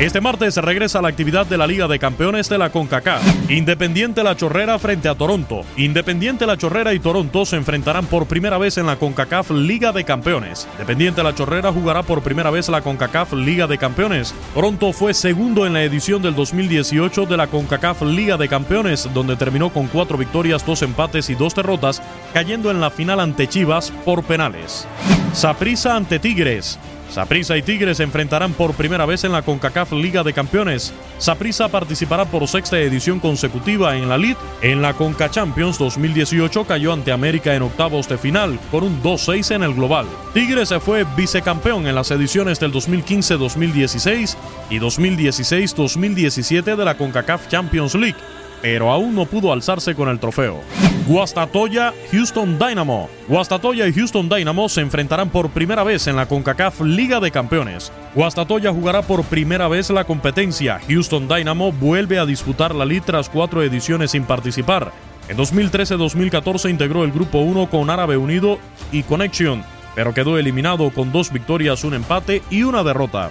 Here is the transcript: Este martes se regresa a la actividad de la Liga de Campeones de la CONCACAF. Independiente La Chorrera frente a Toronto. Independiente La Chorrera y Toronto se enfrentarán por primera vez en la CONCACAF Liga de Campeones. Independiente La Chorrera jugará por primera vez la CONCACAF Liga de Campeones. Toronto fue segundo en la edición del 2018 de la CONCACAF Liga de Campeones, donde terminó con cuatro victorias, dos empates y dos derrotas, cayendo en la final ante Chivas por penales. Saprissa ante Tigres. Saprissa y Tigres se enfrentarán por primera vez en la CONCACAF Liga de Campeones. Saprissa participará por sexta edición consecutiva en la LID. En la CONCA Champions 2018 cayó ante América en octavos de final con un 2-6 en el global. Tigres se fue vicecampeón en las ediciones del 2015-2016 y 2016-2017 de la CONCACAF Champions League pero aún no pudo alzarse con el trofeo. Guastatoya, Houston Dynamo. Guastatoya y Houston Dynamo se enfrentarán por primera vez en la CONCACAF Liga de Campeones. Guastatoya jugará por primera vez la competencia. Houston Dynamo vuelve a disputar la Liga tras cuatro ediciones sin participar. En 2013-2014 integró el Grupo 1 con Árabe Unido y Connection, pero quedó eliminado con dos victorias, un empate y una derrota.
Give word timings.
Este 0.00 0.22
martes 0.22 0.54
se 0.54 0.62
regresa 0.62 0.98
a 0.98 1.02
la 1.02 1.08
actividad 1.08 1.44
de 1.44 1.58
la 1.58 1.66
Liga 1.66 1.86
de 1.86 1.98
Campeones 1.98 2.48
de 2.48 2.56
la 2.56 2.70
CONCACAF. 2.70 3.50
Independiente 3.50 4.22
La 4.22 4.34
Chorrera 4.34 4.78
frente 4.78 5.10
a 5.10 5.14
Toronto. 5.14 5.60
Independiente 5.76 6.46
La 6.46 6.56
Chorrera 6.56 6.94
y 6.94 6.98
Toronto 7.00 7.44
se 7.44 7.56
enfrentarán 7.56 8.06
por 8.06 8.24
primera 8.24 8.56
vez 8.56 8.78
en 8.78 8.86
la 8.86 8.96
CONCACAF 8.96 9.50
Liga 9.50 9.92
de 9.92 10.04
Campeones. 10.04 10.66
Independiente 10.72 11.22
La 11.22 11.34
Chorrera 11.34 11.70
jugará 11.70 12.02
por 12.02 12.22
primera 12.22 12.48
vez 12.48 12.70
la 12.70 12.80
CONCACAF 12.80 13.34
Liga 13.34 13.66
de 13.66 13.76
Campeones. 13.76 14.34
Toronto 14.54 14.94
fue 14.94 15.12
segundo 15.12 15.66
en 15.66 15.74
la 15.74 15.82
edición 15.82 16.22
del 16.22 16.34
2018 16.34 17.26
de 17.26 17.36
la 17.36 17.48
CONCACAF 17.48 18.00
Liga 18.00 18.38
de 18.38 18.48
Campeones, 18.48 19.06
donde 19.12 19.36
terminó 19.36 19.68
con 19.68 19.86
cuatro 19.86 20.16
victorias, 20.16 20.64
dos 20.64 20.80
empates 20.80 21.28
y 21.28 21.34
dos 21.34 21.54
derrotas, 21.54 22.00
cayendo 22.32 22.70
en 22.70 22.80
la 22.80 22.90
final 22.90 23.20
ante 23.20 23.48
Chivas 23.48 23.92
por 24.06 24.22
penales. 24.24 24.88
Saprissa 25.34 25.94
ante 25.94 26.18
Tigres. 26.18 26.78
Saprissa 27.10 27.56
y 27.56 27.62
Tigres 27.62 27.96
se 27.96 28.04
enfrentarán 28.04 28.52
por 28.52 28.74
primera 28.74 29.04
vez 29.04 29.24
en 29.24 29.32
la 29.32 29.42
CONCACAF 29.42 29.92
Liga 29.92 30.22
de 30.22 30.32
Campeones. 30.32 30.92
Saprissa 31.18 31.68
participará 31.68 32.24
por 32.24 32.46
sexta 32.46 32.78
edición 32.78 33.18
consecutiva 33.18 33.96
en 33.96 34.08
la 34.08 34.16
LID. 34.16 34.36
En 34.62 34.80
la 34.80 34.94
CONCA 34.94 35.28
Champions 35.30 35.76
2018 35.78 36.64
cayó 36.64 36.92
ante 36.92 37.10
América 37.10 37.54
en 37.54 37.62
octavos 37.62 38.08
de 38.08 38.16
final 38.16 38.60
con 38.70 38.84
un 38.84 39.02
2-6 39.02 39.56
en 39.56 39.64
el 39.64 39.74
global. 39.74 40.06
Tigres 40.32 40.68
se 40.68 40.78
fue 40.78 41.04
vicecampeón 41.16 41.88
en 41.88 41.96
las 41.96 42.12
ediciones 42.12 42.60
del 42.60 42.72
2015-2016 42.72 44.36
y 44.70 44.78
2016-2017 44.78 46.76
de 46.76 46.84
la 46.84 46.96
CONCACAF 46.96 47.48
Champions 47.48 47.96
League 47.96 48.16
pero 48.62 48.92
aún 48.92 49.14
no 49.14 49.26
pudo 49.26 49.52
alzarse 49.52 49.94
con 49.94 50.08
el 50.08 50.20
trofeo. 50.20 50.60
Guastatoya, 51.06 51.92
Houston 52.12 52.58
Dynamo. 52.58 53.08
Guastatoya 53.26 53.88
y 53.88 53.92
Houston 53.92 54.28
Dynamo 54.28 54.68
se 54.68 54.80
enfrentarán 54.80 55.30
por 55.30 55.50
primera 55.50 55.82
vez 55.82 56.06
en 56.06 56.14
la 56.14 56.26
CONCACAF 56.26 56.82
Liga 56.82 57.18
de 57.18 57.32
Campeones. 57.32 57.90
Guastatoya 58.14 58.72
jugará 58.72 59.02
por 59.02 59.24
primera 59.24 59.66
vez 59.66 59.90
la 59.90 60.04
competencia. 60.04 60.80
Houston 60.88 61.26
Dynamo 61.26 61.72
vuelve 61.72 62.18
a 62.18 62.26
disputar 62.26 62.74
la 62.74 62.84
Liga 62.84 63.06
tras 63.06 63.28
cuatro 63.28 63.62
ediciones 63.62 64.12
sin 64.12 64.24
participar. 64.24 64.92
En 65.28 65.36
2013-2014 65.36 66.70
integró 66.70 67.04
el 67.04 67.12
Grupo 67.12 67.38
1 67.38 67.70
con 67.70 67.88
Árabe 67.88 68.16
Unido 68.16 68.58
y 68.92 69.02
Connection, 69.04 69.62
pero 69.94 70.12
quedó 70.12 70.38
eliminado 70.38 70.90
con 70.90 71.12
dos 71.12 71.32
victorias, 71.32 71.84
un 71.84 71.94
empate 71.94 72.42
y 72.50 72.64
una 72.64 72.82
derrota. 72.82 73.30